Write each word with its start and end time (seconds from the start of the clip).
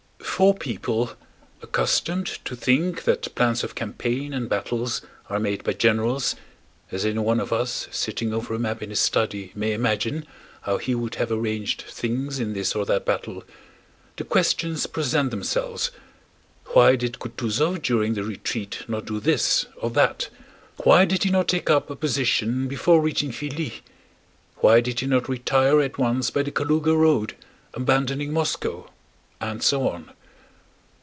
For 0.41 0.55
people 0.55 1.11
accustomed 1.61 2.25
to 2.45 2.55
think 2.55 3.03
that 3.03 3.35
plans 3.35 3.63
of 3.63 3.75
campaign 3.75 4.33
and 4.33 4.49
battles 4.49 5.03
are 5.29 5.39
made 5.39 5.63
by 5.63 5.73
generals—as 5.73 7.05
anyone 7.05 7.39
of 7.39 7.53
us 7.53 7.87
sitting 7.91 8.33
over 8.33 8.55
a 8.55 8.57
map 8.57 8.81
in 8.81 8.89
his 8.89 8.99
study 8.99 9.51
may 9.53 9.71
imagine 9.73 10.25
how 10.61 10.77
he 10.79 10.95
would 10.95 11.15
have 11.15 11.31
arranged 11.31 11.83
things 11.83 12.39
in 12.39 12.53
this 12.53 12.73
or 12.73 12.87
that 12.87 13.05
battle—the 13.05 14.23
questions 14.23 14.87
present 14.87 15.29
themselves: 15.29 15.91
Why 16.73 16.95
did 16.95 17.13
Kutúzov 17.19 17.83
during 17.83 18.15
the 18.15 18.23
retreat 18.23 18.79
not 18.87 19.05
do 19.05 19.19
this 19.19 19.67
or 19.77 19.91
that? 19.91 20.29
Why 20.77 21.05
did 21.05 21.21
he 21.21 21.29
not 21.29 21.49
take 21.49 21.69
up 21.69 21.91
a 21.91 21.95
position 21.95 22.67
before 22.67 22.99
reaching 22.99 23.29
Filí? 23.31 23.81
Why 24.57 24.81
did 24.81 25.01
he 25.01 25.05
not 25.05 25.29
retire 25.29 25.81
at 25.81 25.99
once 25.99 26.31
by 26.31 26.41
the 26.41 26.51
Kalúga 26.51 26.97
road, 26.97 27.35
abandoning 27.75 28.33
Moscow? 28.33 28.89
and 29.39 29.61
so 29.61 29.87
on. 29.87 30.09